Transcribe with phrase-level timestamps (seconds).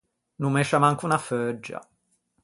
[0.43, 1.79] No mescia manco unna feuggia.